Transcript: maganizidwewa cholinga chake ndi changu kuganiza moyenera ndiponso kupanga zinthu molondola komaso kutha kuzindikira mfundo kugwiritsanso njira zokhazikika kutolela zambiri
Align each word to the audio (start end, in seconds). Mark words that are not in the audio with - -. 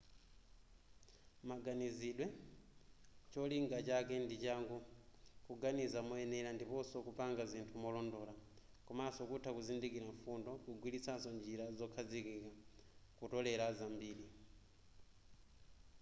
maganizidwewa 1.49 2.35
cholinga 3.33 3.77
chake 3.87 4.15
ndi 4.25 4.35
changu 4.43 4.75
kuganiza 5.47 5.99
moyenera 6.07 6.49
ndiponso 6.53 6.97
kupanga 7.07 7.43
zinthu 7.51 7.75
molondola 7.85 8.33
komaso 8.87 9.21
kutha 9.29 9.49
kuzindikira 9.55 10.07
mfundo 10.15 10.49
kugwiritsanso 10.63 11.29
njira 11.39 11.65
zokhazikika 11.77 12.49
kutolela 13.17 13.67
zambiri 13.79 14.25